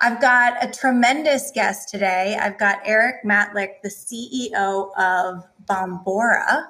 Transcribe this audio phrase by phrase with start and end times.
[0.00, 2.36] I've got a tremendous guest today.
[2.40, 6.66] I've got Erik Matlick, the CEO of Bombora.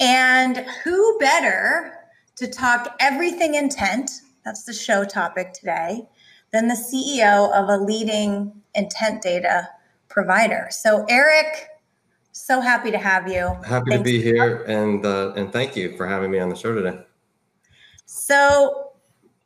[0.00, 1.98] And who better
[2.36, 4.10] to talk everything intent?
[4.44, 6.08] That's the show topic today,
[6.52, 9.68] than the CEO of a leading intent data
[10.08, 10.68] provider.
[10.70, 11.68] So, Eric,
[12.32, 13.54] so happy to have you.
[13.64, 16.56] Happy Thanks to be here, and uh, and thank you for having me on the
[16.56, 16.98] show today.
[18.06, 18.81] So,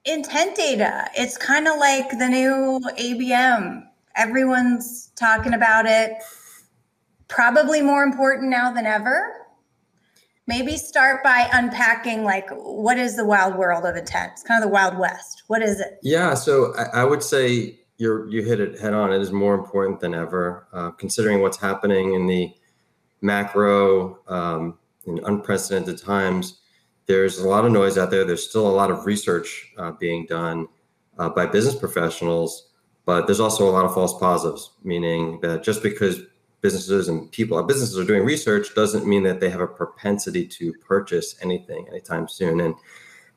[0.06, 3.82] intent data, it's kind of like the new ABM.
[4.16, 6.12] Everyone's talking about it.
[7.28, 9.32] Probably more important now than ever.
[10.46, 14.32] Maybe start by unpacking like what is the wild world of intent?
[14.34, 15.42] It's kind of the wild west.
[15.48, 15.98] What is it?
[16.02, 19.12] Yeah, so I, I would say you're you hit it head on.
[19.12, 22.54] It is more important than ever, uh, considering what's happening in the
[23.20, 26.60] macro um, in unprecedented times
[27.06, 28.24] there's a lot of noise out there.
[28.24, 30.68] There's still a lot of research uh, being done
[31.18, 32.70] uh, by business professionals,
[33.04, 36.20] but there's also a lot of false positives, meaning that just because
[36.60, 40.72] businesses and people, businesses are doing research doesn't mean that they have a propensity to
[40.74, 42.60] purchase anything anytime soon.
[42.60, 42.74] And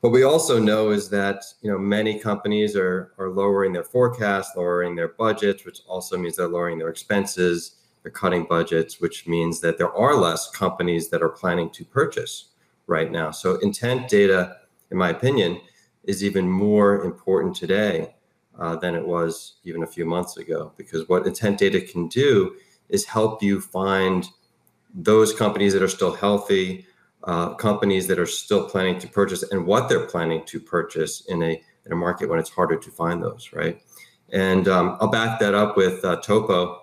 [0.00, 4.56] what we also know is that you know many companies are are lowering their forecasts,
[4.56, 7.76] lowering their budgets, which also means they're lowering their expenses.
[8.02, 12.49] They're cutting budgets, which means that there are less companies that are planning to purchase
[12.90, 13.30] right now.
[13.30, 14.56] So intent data,
[14.90, 15.60] in my opinion,
[16.04, 18.14] is even more important today
[18.58, 20.72] uh, than it was even a few months ago.
[20.76, 22.56] Because what intent data can do
[22.88, 24.28] is help you find
[24.92, 26.84] those companies that are still healthy,
[27.24, 31.42] uh, companies that are still planning to purchase, and what they're planning to purchase in
[31.42, 33.80] a in a market when it's harder to find those, right?
[34.32, 36.82] And um, I'll back that up with uh, Topo,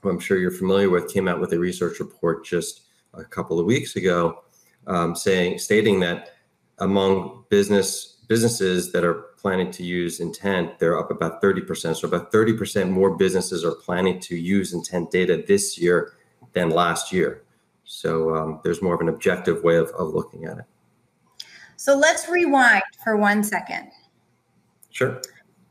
[0.00, 3.60] who I'm sure you're familiar with, came out with a research report just a couple
[3.60, 4.44] of weeks ago
[4.86, 6.30] um, saying stating that
[6.78, 11.96] among business businesses that are planning to use intent, they're up about 30%.
[11.96, 16.14] So about 30% more businesses are planning to use intent data this year
[16.54, 17.42] than last year.
[17.84, 20.64] So um, there's more of an objective way of, of looking at it.
[21.76, 23.90] So let's rewind for one second.
[24.90, 25.20] Sure.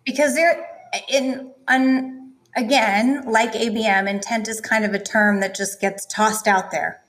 [0.05, 0.67] Because there,
[1.09, 6.47] in un, again, like ABM, intent is kind of a term that just gets tossed
[6.47, 7.02] out there.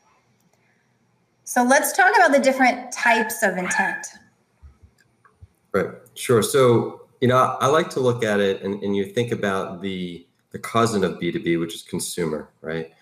[1.45, 4.07] So let's talk about the different types of intent.
[5.73, 5.91] Right.
[6.15, 6.43] Sure.
[6.43, 10.27] So, you know, I like to look at it and, and you think about the
[10.55, 12.93] the cousin of B2B, which is consumer, right?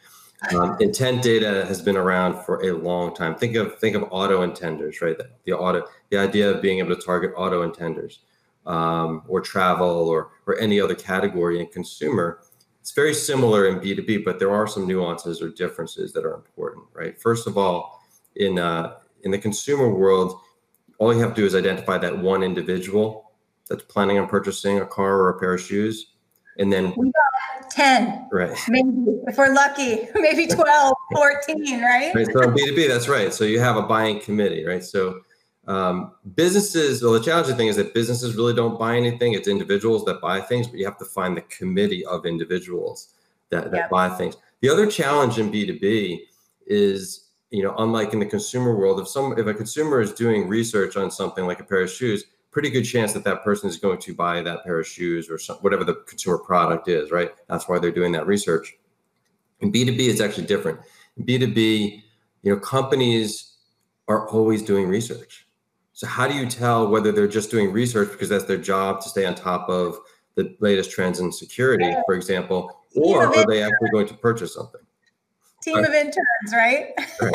[0.55, 3.35] Um, intent data has been around for a long time.
[3.35, 5.17] Think of think of auto intenders, right?
[5.17, 8.21] The, the auto, the idea of being able to target auto intenders,
[8.67, 12.41] um, or travel, or or any other category in consumer.
[12.81, 16.87] It's very similar in B2B, but there are some nuances or differences that are important,
[16.95, 17.21] right?
[17.21, 18.02] First of all,
[18.37, 20.41] in uh, in the consumer world,
[20.99, 23.33] all you have to do is identify that one individual
[23.69, 26.13] that's planning on purchasing a car or a pair of shoes,
[26.59, 28.57] and then we got 10 right.
[28.69, 28.91] Maybe
[29.27, 33.33] if we're lucky maybe 12 14 right, right so b2b that's right.
[33.33, 34.85] So you have a buying committee right?
[34.85, 35.21] So
[35.67, 39.33] um, businesses well the challenging thing is that businesses really don't buy anything.
[39.33, 43.15] It's individuals that buy things but you have to find the committee of individuals
[43.51, 43.91] that, that yep.
[43.91, 44.37] buy things.
[44.61, 46.21] The other challenge in b2b
[46.67, 50.49] is you know, unlike in the consumer world, if some if a consumer is doing
[50.49, 53.77] research on something like a pair of shoes, pretty good chance that that person is
[53.77, 57.31] going to buy that pair of shoes or some, whatever the consumer product is, right?
[57.49, 58.75] That's why they're doing that research.
[59.61, 60.81] In B2B, is actually different.
[61.21, 62.03] B2B,
[62.43, 63.57] you know, companies
[64.09, 65.47] are always doing research.
[65.93, 69.09] So how do you tell whether they're just doing research because that's their job to
[69.11, 69.99] stay on top of
[70.37, 74.81] the latest trends in security, for example, or are they actually going to purchase something?
[75.63, 76.89] Team of interns, right?
[77.21, 77.35] right.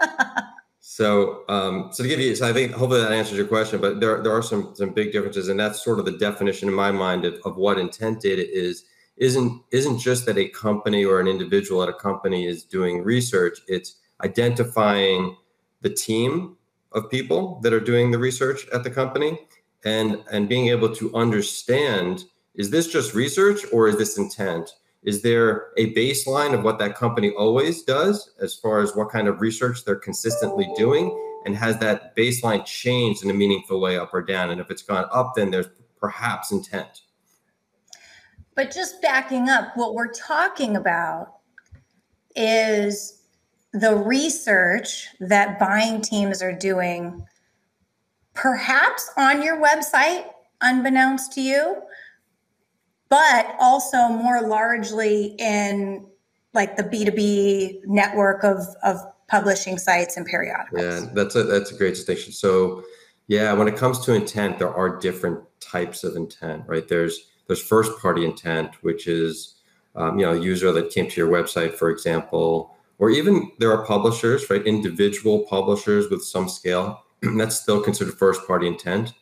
[0.80, 4.00] so, um, so to give you, so I think hopefully that answers your question, but
[4.00, 6.90] there, there are some some big differences, and that's sort of the definition in my
[6.90, 8.84] mind of, of what intent data is.
[9.16, 13.58] Isn't isn't just that a company or an individual at a company is doing research.
[13.66, 15.36] It's identifying
[15.80, 16.56] the team
[16.92, 19.38] of people that are doing the research at the company
[19.84, 22.24] and and being able to understand
[22.54, 24.70] is this just research or is this intent
[25.02, 29.28] is there a baseline of what that company always does as far as what kind
[29.28, 31.16] of research they're consistently doing?
[31.44, 34.50] And has that baseline changed in a meaningful way up or down?
[34.50, 35.68] And if it's gone up, then there's
[36.00, 37.02] perhaps intent.
[38.54, 41.34] But just backing up, what we're talking about
[42.34, 43.22] is
[43.72, 47.24] the research that buying teams are doing,
[48.34, 50.24] perhaps on your website,
[50.60, 51.82] unbeknownst to you,
[53.08, 56.06] but also more largely in
[56.54, 58.96] like the B2B network of, of
[59.28, 60.82] publishing sites and periodicals.
[60.82, 62.32] Yeah, that's a, that's a great distinction.
[62.32, 62.82] So
[63.28, 66.86] yeah, when it comes to intent, there are different types of intent, right?
[66.88, 69.56] There's There's first party intent, which is
[69.94, 73.70] um, you know a user that came to your website, for example, or even there
[73.72, 74.66] are publishers, right?
[74.66, 77.04] Individual publishers with some scale.
[77.22, 79.12] That's still considered first party intent.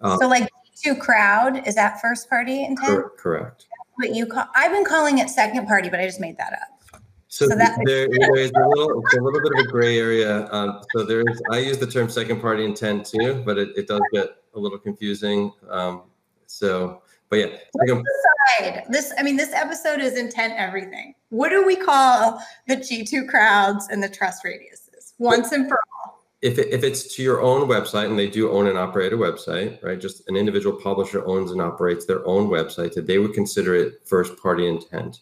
[0.00, 0.48] Um, so like
[0.84, 2.88] to crowd is that first party intent?
[2.88, 3.66] Cor- correct.
[3.96, 4.46] What you call?
[4.54, 7.02] I've been calling it second party, but I just made that up.
[7.28, 10.48] So, so that there, there's a little, it's a little bit of a gray area.
[10.50, 14.00] Um, so there's, I use the term second party intent too, but it, it does
[14.12, 15.52] get a little confusing.
[15.68, 16.04] Um,
[16.46, 17.56] so, but yeah.
[17.86, 18.84] Decide.
[18.88, 21.14] This, I mean, this episode is intent everything.
[21.28, 25.97] What do we call the G2 crowds and the TrustRadiuses once and for all?
[26.40, 29.16] If, it, if it's to your own website and they do own and operate a
[29.16, 30.00] website, right?
[30.00, 34.06] Just an individual publisher owns and operates their own website, that they would consider it
[34.06, 35.20] first party intent.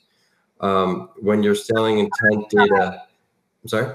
[0.61, 3.03] Um, when you're selling intent data,
[3.63, 3.95] I'm sorry?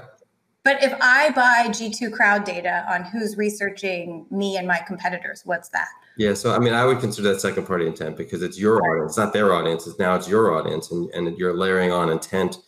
[0.64, 5.68] But if I buy G2 crowd data on who's researching me and my competitors, what's
[5.70, 5.88] that?
[6.16, 9.12] Yeah, so I mean, I would consider that second party intent because it's your audience,
[9.12, 9.86] it's not their audience.
[9.86, 12.58] It's now it's your audience, and, and you're layering on intent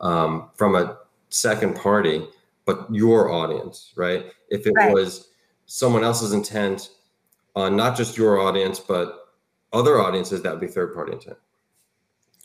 [0.00, 0.96] um, from a
[1.28, 2.26] second party,
[2.64, 4.26] but your audience, right?
[4.48, 4.92] If it right.
[4.92, 5.28] was
[5.66, 6.90] someone else's intent
[7.56, 9.28] on not just your audience, but
[9.72, 11.36] other audiences, that would be third party intent.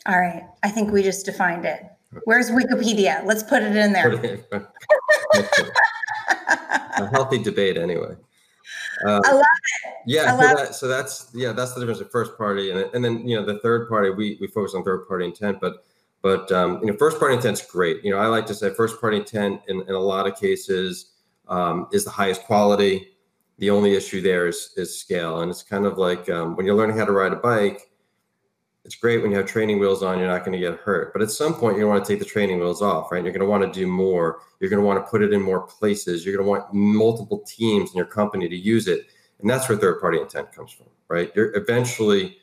[0.06, 1.84] All right, I think we just defined it.
[2.24, 3.24] Where's Wikipedia?
[3.24, 4.42] Let's put it in there.
[6.96, 8.16] a healthy debate, anyway.
[9.06, 9.94] Uh, I love it.
[10.06, 13.26] Yeah, so, that, so, that's yeah, that's the difference of first party, and and then
[13.26, 14.10] you know the third party.
[14.10, 15.84] We we focus on third party intent, but
[16.22, 18.04] but um, you know first party intent's great.
[18.04, 21.12] You know I like to say first party intent in, in a lot of cases
[21.48, 23.08] um, is the highest quality.
[23.58, 26.76] The only issue there is is scale, and it's kind of like um, when you're
[26.76, 27.90] learning how to ride a bike
[28.84, 31.12] it's great when you have training wheels on, you're not going to get hurt.
[31.12, 33.22] But at some point, to want to take the training wheels off, right?
[33.22, 34.40] You're going to want to do more.
[34.58, 36.24] You're going to want to put it in more places.
[36.24, 39.06] You're going to want multiple teams in your company to use it.
[39.40, 41.30] And that's where third party intent comes from, right?
[41.34, 42.38] You're eventually,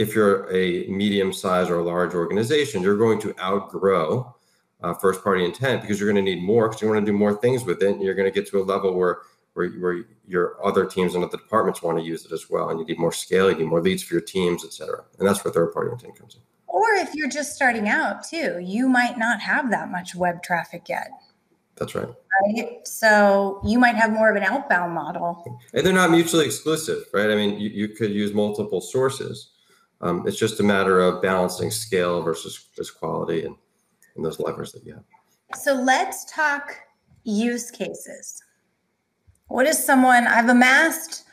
[0.00, 4.34] if you're a medium size or a large organization, you're going to outgrow
[4.82, 7.16] uh, first party intent because you're going to need more because you want to do
[7.16, 7.90] more things with it.
[7.90, 9.18] And you're going to get to a level where
[9.54, 12.70] where, where your other teams and other departments want to use it as well.
[12.70, 15.04] And you need more scale, you need more leads for your teams, et cetera.
[15.18, 16.40] And that's where third party intent comes in.
[16.68, 20.88] Or if you're just starting out too, you might not have that much web traffic
[20.88, 21.10] yet.
[21.76, 22.08] That's right.
[22.56, 22.86] Right.
[22.86, 25.44] So you might have more of an outbound model.
[25.74, 27.30] And they're not mutually exclusive, right?
[27.30, 29.50] I mean, you, you could use multiple sources.
[30.00, 33.56] Um, it's just a matter of balancing scale versus, versus quality and,
[34.16, 35.04] and those levers that you have.
[35.58, 36.76] So let's talk
[37.24, 38.42] use cases.
[39.48, 41.24] What is someone I've amassed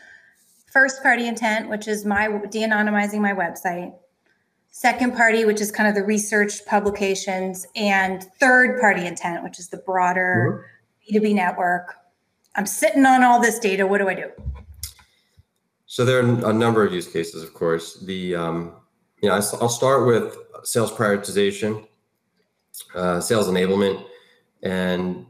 [0.72, 3.94] first party intent, which is my de-anonymizing my website,
[4.70, 9.70] second party, which is kind of the research publications, and third party intent, which is
[9.70, 10.66] the broader
[11.10, 11.18] mm-hmm.
[11.18, 11.96] B2B network.
[12.56, 13.88] I'm sitting on all this data.
[13.88, 14.32] What do I do?
[15.88, 17.96] So there are a number of use cases, of course.
[17.96, 18.74] The um,
[19.22, 21.88] you know, I'll start with sales prioritization,
[22.94, 24.06] uh, sales enablement,
[24.64, 25.26] and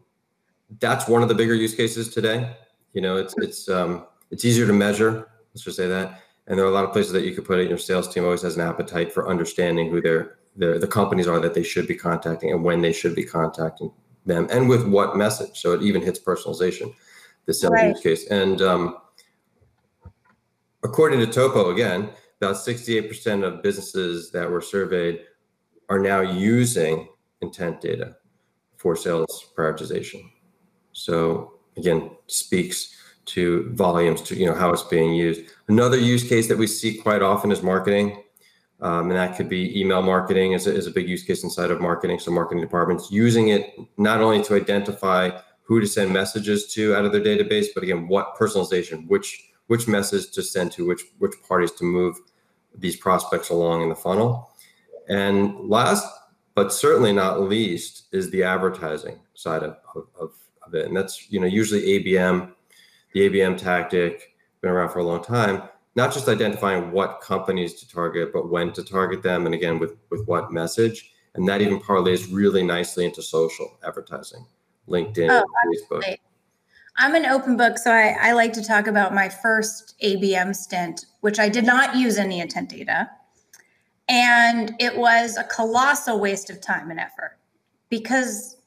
[0.79, 2.55] that's one of the bigger use cases today.
[2.93, 5.29] You know, it's it's um, it's easier to measure.
[5.53, 6.23] Let's just say that.
[6.47, 7.69] And there are a lot of places that you could put it.
[7.69, 11.39] Your sales team always has an appetite for understanding who their their the companies are
[11.39, 13.91] that they should be contacting and when they should be contacting
[14.25, 15.61] them and with what message.
[15.61, 16.95] So it even hits personalization,
[17.45, 17.89] the sales right.
[17.89, 18.27] use case.
[18.31, 18.97] And um,
[20.83, 22.09] according to Topo, again,
[22.41, 25.21] about 68% of businesses that were surveyed
[25.89, 27.07] are now using
[27.41, 28.15] intent data
[28.77, 30.21] for sales prioritization.
[30.91, 36.47] So again speaks to volumes to you know how it's being used another use case
[36.47, 38.23] that we see quite often is marketing
[38.79, 41.71] um, and that could be email marketing is a, is a big use case inside
[41.71, 45.29] of marketing so marketing departments using it not only to identify
[45.61, 49.87] who to send messages to out of their database but again what personalization which which
[49.87, 52.15] message to send to which which parties to move
[52.75, 54.51] these prospects along in the funnel
[55.07, 56.05] and last
[56.57, 60.31] but certainly not least is the advertising side of, of,
[60.65, 60.87] of it.
[60.87, 62.51] And that's, you know, usually ABM,
[63.13, 67.87] the ABM tactic, been around for a long time, not just identifying what companies to
[67.87, 69.45] target, but when to target them.
[69.45, 71.11] And again, with, with what message.
[71.35, 74.43] And that even parlays really nicely into social advertising,
[74.89, 75.43] LinkedIn, oh,
[75.91, 76.17] Facebook.
[76.99, 81.05] I'm an open book, so I, I like to talk about my first ABM stint,
[81.21, 83.09] which I did not use any intent data.
[84.09, 87.37] And it was a colossal waste of time and effort
[87.89, 88.57] because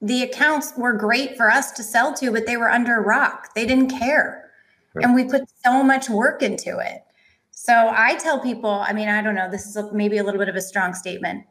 [0.00, 3.54] the accounts were great for us to sell to, but they were under a rock.
[3.54, 4.50] They didn't care.
[4.94, 5.04] Right.
[5.04, 7.02] And we put so much work into it.
[7.50, 10.38] So I tell people, I mean, I don't know, this is a, maybe a little
[10.38, 11.44] bit of a strong statement.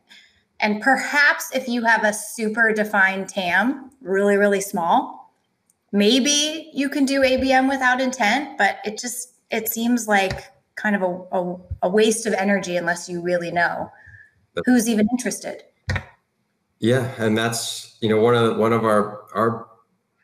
[0.59, 5.18] And perhaps if you have a super defined TAM, really, really small,
[5.91, 10.43] maybe you can do ABM without intent, but it just, it seems like
[10.75, 13.91] kind of a, a, a waste of energy unless you really know
[14.65, 15.63] who's even interested.
[16.79, 19.67] Yeah, and that's you know one of one of our our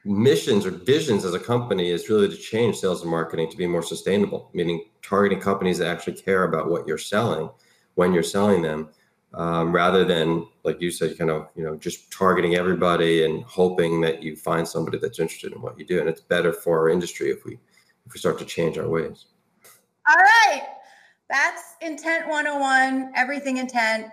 [0.06, 3.68] missions or visions as a company is really to change sales and marketing to be
[3.68, 7.50] more sustainable, meaning targeting companies that actually care about what you're selling
[7.96, 8.90] when you're selling them,
[9.36, 14.02] um, rather than like you said, kind of you know just targeting everybody and hoping
[14.02, 16.00] that you find somebody that's interested in what you do.
[16.00, 17.54] And it's better for our industry if we
[18.06, 19.26] if we start to change our ways.
[20.08, 20.68] All right,
[21.30, 23.12] that's intent 101.
[23.16, 24.08] Everything intent.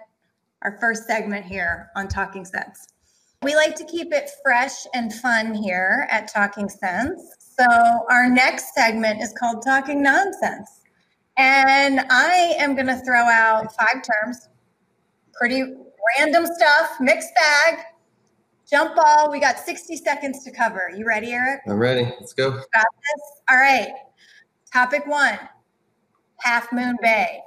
[0.62, 2.86] Our first segment here on Talking Sense.
[3.42, 7.20] We like to keep it fresh and fun here at Talking Sense.
[7.40, 7.66] So,
[8.08, 10.82] our next segment is called Talking Nonsense.
[11.36, 14.48] And I am going to throw out five terms,
[15.38, 15.62] pretty
[16.18, 17.84] random stuff, mixed bag,
[18.70, 19.30] jump ball.
[19.30, 20.90] We got 60 seconds to cover.
[20.96, 21.60] You ready, Erik?
[21.68, 22.04] I'm ready.
[22.18, 22.50] Let's go.
[22.50, 23.40] Got this?
[23.48, 23.92] All right.
[24.72, 25.38] Topic one
[26.40, 27.40] Half Moon Bay.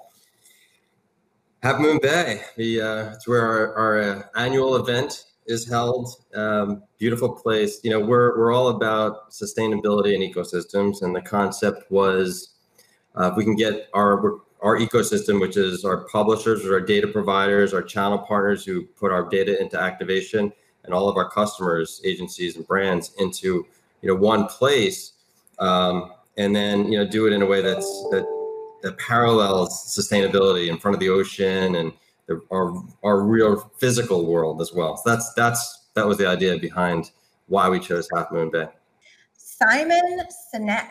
[1.64, 2.42] Half Moon Bay.
[2.58, 6.10] The uh, it's where our, our uh, annual event is held.
[6.36, 7.80] Um, beautiful place.
[7.84, 12.56] You know, we're we're all about sustainability and ecosystems, and the concept was
[13.16, 17.72] uh, if we can get our our ecosystem, which is our publishers, our data providers,
[17.72, 20.52] our channel partners who put our data into activation,
[20.84, 23.66] and all of our customers, agencies, and brands into
[24.02, 25.14] you know one place,
[25.60, 28.26] um, and then you know do it in a way that's that
[28.82, 31.94] that parallels sustainability in front of the ocean and
[32.26, 34.98] the, our our real physical world as well.
[34.98, 37.12] So that's that's that was the idea behind
[37.48, 38.68] why we chose Half Moon Bay.
[39.38, 40.22] Simon
[40.54, 40.90] Sinek.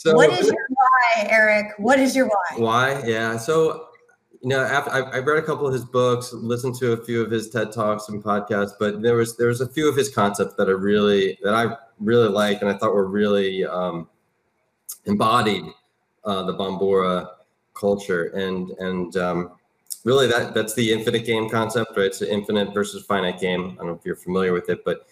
[0.00, 1.78] So what is your why, Erik?
[1.78, 2.56] What is your why?
[2.56, 3.02] Why?
[3.04, 3.36] Yeah.
[3.36, 3.88] So
[4.40, 7.20] you know, after, I, I read a couple of his books, listened to a few
[7.20, 10.08] of his TED talks and podcasts, but there was there was a few of his
[10.08, 14.08] concepts that are really that I really like and I thought were really um,
[15.04, 15.64] embodied
[16.24, 17.28] uh, the Bombora
[17.74, 19.50] culture and and um,
[20.04, 22.06] really that that's the infinite game concept, right?
[22.06, 23.72] It's an infinite versus finite game.
[23.72, 25.06] I don't know if you're familiar with it, but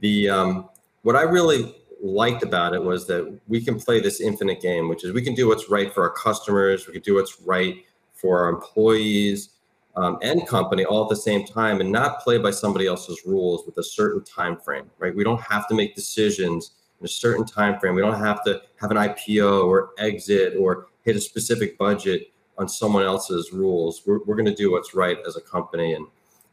[0.00, 0.70] the um,
[1.02, 5.04] what I really liked about it was that we can play this infinite game, which
[5.04, 8.40] is we can do what's right for our customers, we can do what's right for
[8.40, 9.50] our employees
[9.96, 13.64] um, and company all at the same time, and not play by somebody else's rules
[13.64, 15.14] with a certain time frame, right?
[15.14, 17.94] We don't have to make decisions in a certain time frame.
[17.94, 22.68] We don't have to have an IPO or exit or hit a specific budget on
[22.68, 24.02] someone else's rules.
[24.06, 26.06] We're, we're going to do what's right as a company and,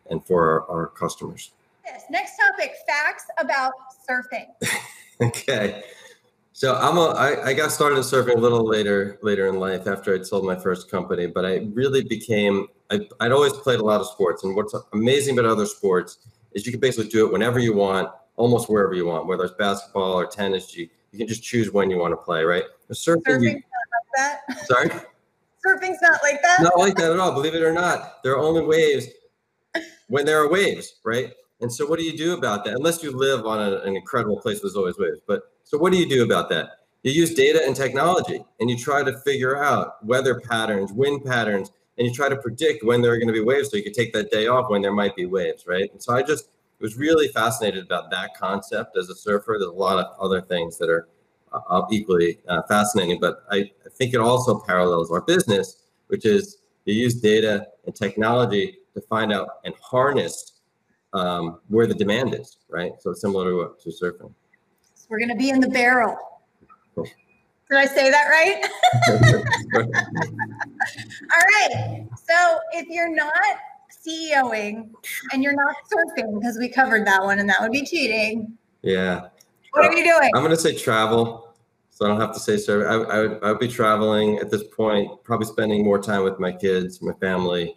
[0.09, 1.51] and for our, our customers.
[2.11, 3.71] Next topic facts about
[4.07, 4.47] surfing.
[5.21, 5.81] okay.
[6.51, 10.13] So I'm a, I, I got started surfing a little later later in life after
[10.13, 14.01] I'd sold my first company, but I really became I, I'd always played a lot
[14.01, 16.17] of sports, and what's amazing about other sports
[16.51, 19.53] is you can basically do it whenever you want, almost wherever you want, whether it's
[19.53, 20.75] basketball or tennis.
[20.75, 22.65] You you can just choose when you want to play, right?
[22.91, 24.67] surfing, Surfing's you, not like that.
[24.67, 24.89] Sorry.
[25.65, 26.57] Surfing's not like that.
[26.61, 27.31] Not like that at all.
[27.31, 29.07] Believe it or not, there are only waves
[30.09, 31.31] when there are waves, right?
[31.61, 32.73] And so, what do you do about that?
[32.73, 35.19] Unless you live on a, an incredible place there's always waves.
[35.25, 36.79] But so, what do you do about that?
[37.03, 41.71] You use data and technology, and you try to figure out weather patterns, wind patterns,
[41.97, 43.93] and you try to predict when there are going to be waves, so you can
[43.93, 45.91] take that day off when there might be waves, right?
[45.91, 46.49] And so, I just
[46.79, 49.57] was really fascinated about that concept as a surfer.
[49.59, 51.07] There's a lot of other things that are
[51.53, 56.57] uh, equally uh, fascinating, but I, I think it also parallels our business, which is
[56.85, 60.60] you use data and technology to find out and harness
[61.13, 62.93] um, where the demand is, right?
[62.99, 64.33] So similar to, to surfing.
[64.95, 66.17] So we're going to be in the barrel.
[66.95, 68.65] Did I say that right?
[71.33, 72.05] All right.
[72.15, 73.33] So if you're not
[74.05, 74.89] CEOing
[75.31, 78.57] and you're not surfing, because we covered that one and that would be cheating.
[78.81, 79.27] Yeah.
[79.71, 80.31] What are you doing?
[80.35, 81.53] I'm going to say travel.
[81.91, 82.87] So I don't have to say surfing.
[82.87, 86.39] I, I, would, I would be traveling at this point, probably spending more time with
[86.39, 87.75] my kids, my family,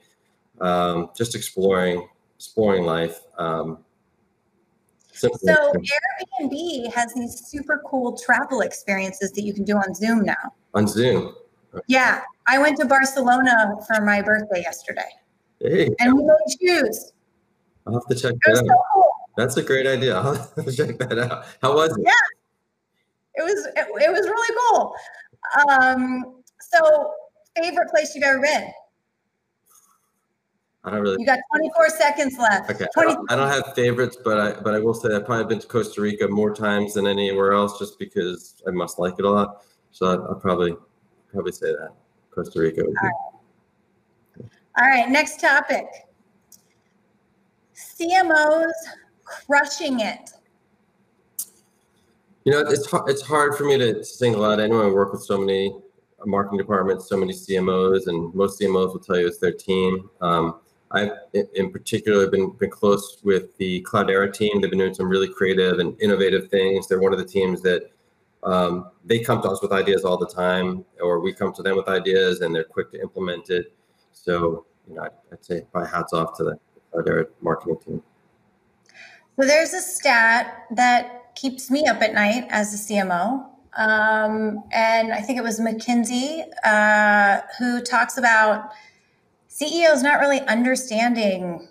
[0.61, 3.21] um, just exploring exploring life.
[3.39, 3.79] Um,
[5.13, 10.53] so Airbnb has these super cool travel experiences that you can do on Zoom now.
[10.75, 11.35] On Zoom.
[11.87, 15.09] Yeah, I went to Barcelona for my birthday yesterday.
[15.61, 15.95] Hey.
[16.01, 17.13] And we made shoes.
[17.87, 18.67] I'll have to check that out.
[18.67, 19.05] So cool.
[19.37, 20.17] That's a great idea.
[20.17, 21.47] I'll have to check that out.
[21.63, 22.05] How was it?
[22.05, 22.13] Yeah,
[23.37, 24.95] it was it, it was really cool.
[25.69, 27.13] Um, so
[27.57, 28.71] favorite place you've ever been?
[30.85, 31.17] I don't really.
[31.19, 32.71] You got 24 seconds left.
[32.71, 32.85] Okay.
[32.85, 35.47] 20- I, don't, I, don't, have favorites, but I but I will say I've probably
[35.47, 39.25] been to Costa Rica more times than anywhere else, just because I must like it
[39.25, 39.65] a lot.
[39.93, 40.77] So I, will probably
[41.33, 41.91] probably say that
[42.31, 42.83] Costa Rica.
[42.83, 43.13] All right.
[44.79, 45.09] All right.
[45.09, 45.87] Next topic.
[47.75, 48.73] CMOs
[49.25, 50.31] crushing it.
[52.45, 54.85] You know, it's hard, it's hard for me to single out anyone.
[54.85, 55.75] I work with so many
[56.27, 60.11] marketing departments, so many CMOs, and most CMOs will tell you it's their team.
[60.21, 60.61] Um,
[60.95, 61.11] I've
[61.55, 64.61] in particular been been close with the Cloudera team.
[64.61, 66.87] They've been doing some really creative and innovative things.
[66.87, 67.91] They're one of the teams that
[68.45, 71.77] um, they come to us with ideas all the time, or we come to them
[71.77, 73.75] with ideas, and they're quick to implement it.
[74.13, 76.59] So, you know, I'd, I'd say my hats off to the
[76.93, 78.03] Cloudera marketing team.
[79.41, 83.47] So there's a stat that keeps me up at night as a CMO.
[83.77, 88.71] Um, and I think it was McKinsey uh, who talks about
[89.55, 91.69] CEOs not really understanding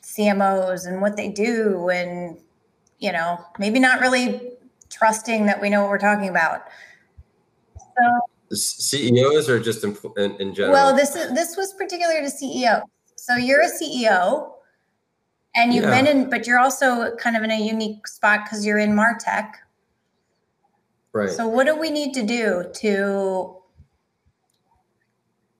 [0.00, 2.38] CMOs and what they do, and
[3.00, 4.52] you know, maybe not really
[4.88, 6.62] trusting that we know what we're talking about.
[8.50, 10.72] So CEOs are just in, in, general.
[10.72, 12.82] Well, this is this was particular to CEO.
[13.16, 14.52] So you're a CEO,
[15.56, 16.02] and you've yeah.
[16.02, 19.54] been in, but you're also kind of in a unique spot because you're in Martech.
[21.12, 21.30] Right.
[21.30, 23.57] So what do we need to do to?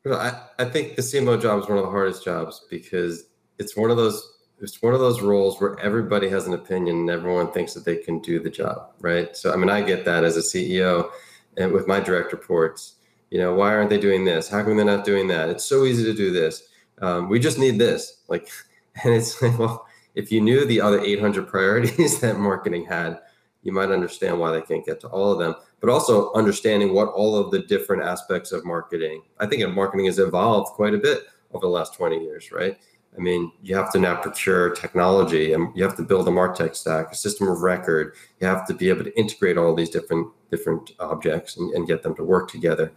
[0.09, 3.25] Well, I, I think the CMO job is one of the hardest jobs because
[3.59, 7.11] it's one of those it's one of those roles where everybody has an opinion and
[7.11, 9.37] everyone thinks that they can do the job, right?
[9.37, 11.11] So I mean, I get that as a CEO
[11.57, 12.95] and with my direct reports.
[13.31, 14.49] You know, why aren't they doing this?
[14.49, 15.50] How come they're not doing that?
[15.50, 16.69] It's so easy to do this.
[17.03, 18.23] Um, we just need this.
[18.29, 18.49] Like,
[19.05, 23.21] and it's like, well, if you knew the other 800 priorities that marketing had,
[23.62, 25.55] you might understand why they can't get to all of them.
[25.81, 29.23] But also understanding what all of the different aspects of marketing.
[29.38, 32.79] I think marketing has evolved quite a bit over the last 20 years, right?
[33.17, 36.77] I mean, you have to now procure technology and you have to build a MarTech
[36.77, 38.15] stack, a system of record.
[38.41, 42.03] You have to be able to integrate all these different different objects and, and get
[42.03, 42.93] them to work together.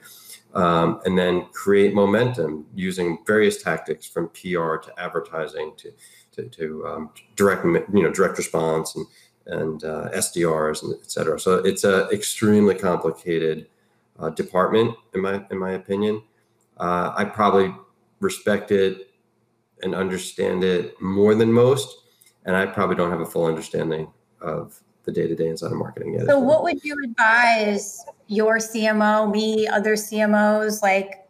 [0.53, 5.93] Um, and then create momentum using various tactics from PR to advertising to
[6.33, 9.05] to, to um, direct you know direct response and
[9.47, 11.39] and uh, SDRs and et cetera.
[11.39, 13.67] So it's a extremely complicated
[14.19, 16.23] uh, department in my in my opinion.
[16.77, 17.73] Uh, I probably
[18.19, 19.11] respect it
[19.83, 21.97] and understand it more than most.
[22.45, 24.11] And I probably don't have a full understanding
[24.41, 26.25] of the day to day inside of marketing yet.
[26.25, 30.81] So, what would you advise your CMO, me, other CMOs?
[30.81, 31.27] Like,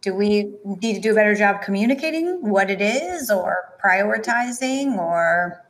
[0.00, 5.64] do we need to do a better job communicating what it is or prioritizing or?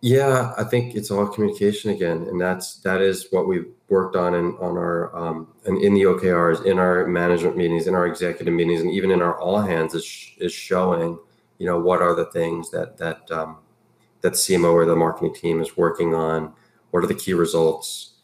[0.00, 4.34] Yeah, I think it's all communication again, and that's that is what we've worked on
[4.34, 8.54] in on our um, and in the OKRs, in our management meetings, in our executive
[8.54, 11.18] meetings, and even in our all hands is is showing,
[11.58, 13.58] you know, what are the things that that um,
[14.20, 16.52] that CMO or the marketing team is working on.
[16.90, 18.14] What are the key results?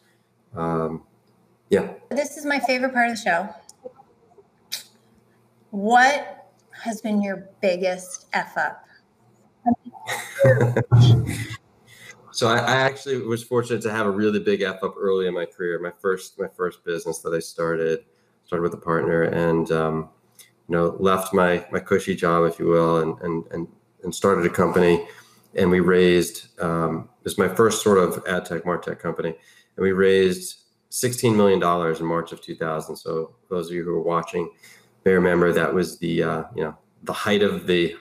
[0.55, 1.03] Um,
[1.69, 1.93] yeah.
[2.09, 3.49] This is my favorite part of the show.
[5.71, 8.81] What has been your biggest f up?
[12.35, 15.33] So I, I, actually was fortunate to have a really big F up early in
[15.33, 15.79] my career.
[15.79, 18.03] My first my first business that I started
[18.43, 20.09] started with a partner and um,
[20.67, 23.67] you know left my my cushy job, if you will, and and and,
[24.03, 25.07] and started a company.
[25.55, 29.93] And we raised um, this my first sort of ad tech martech company, and we
[29.93, 32.97] raised sixteen million dollars in March of 2000.
[32.97, 34.49] So those of you who are watching
[35.05, 37.95] may remember that was the uh, you know the height of the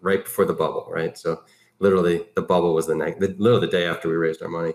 [0.00, 1.18] right before the bubble, right?
[1.18, 1.42] So
[1.80, 4.72] literally the bubble was the next, the, literally the day after we raised our money,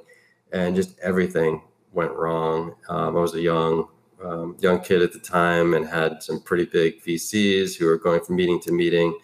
[0.52, 1.62] and just everything
[1.94, 2.76] went wrong.
[2.90, 3.88] Um, I was a young
[4.24, 8.22] um, young kid at the time and had some pretty big VCs who were going
[8.22, 9.18] from meeting to meeting,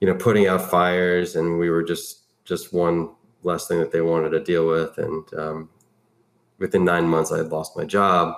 [0.00, 3.10] you know, putting out fires, and we were just just one
[3.42, 4.96] less thing that they wanted to deal with.
[4.98, 5.68] And um,
[6.58, 8.34] within nine months, I had lost my job.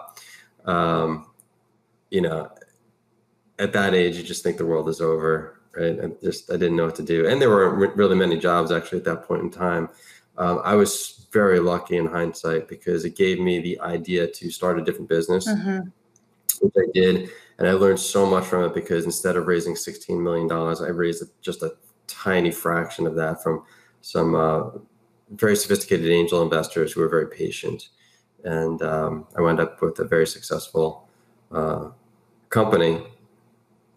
[0.64, 1.26] Um,
[2.10, 2.50] you know,
[3.58, 5.98] at that age, you just think the world is over right?
[6.02, 8.98] I just I didn't know what to do, and there weren't really many jobs actually
[8.98, 9.88] at that point in time.
[10.38, 14.78] Um, I was very lucky in hindsight because it gave me the idea to start
[14.78, 15.88] a different business, mm-hmm.
[16.60, 20.22] which I did, and I learned so much from it because instead of raising sixteen
[20.22, 23.64] million dollars, I raised just a tiny fraction of that from
[24.00, 24.70] some uh,
[25.30, 27.88] very sophisticated angel investors who were very patient,
[28.44, 31.08] and um, I wound up with a very successful
[31.52, 31.90] uh,
[32.48, 33.02] company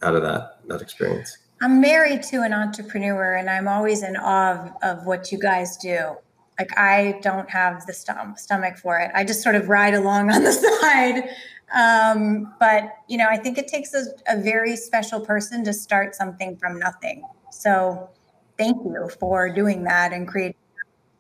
[0.02, 1.38] out of that that experience.
[1.62, 5.76] I'm married to an entrepreneur and I'm always in awe of, of what you guys
[5.78, 6.16] do.
[6.58, 9.12] Like, I don't have the stom- stomach for it.
[9.14, 11.30] I just sort of ride along on the side.
[11.74, 16.16] Um, but, you know, I think it takes a, a very special person to start
[16.16, 17.24] something from nothing.
[17.52, 18.10] So,
[18.58, 20.56] thank you for doing that and creating.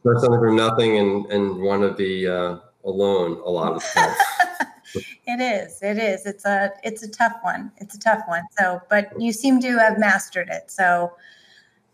[0.02, 4.18] Start something from nothing and, and want to be uh, alone a lot of times.
[4.96, 5.82] it is.
[5.82, 6.26] It is.
[6.26, 7.72] It's a it's a tough one.
[7.78, 8.44] It's a tough one.
[8.58, 10.72] So, but you seem to have mastered it.
[10.72, 11.14] So,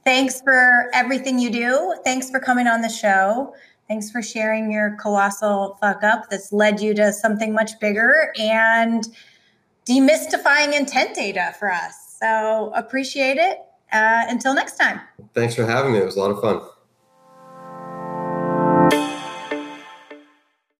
[0.03, 1.95] thanks for everything you do.
[2.03, 3.55] Thanks for coming on the show.
[3.87, 9.07] Thanks for sharing your colossal fuck up that's led you to something much bigger and
[9.85, 12.17] demystifying intent data for us.
[12.19, 13.59] So appreciate it.
[13.91, 14.99] Uh, until next time.
[15.33, 15.99] Thanks for having me.
[15.99, 16.61] It was a lot of fun.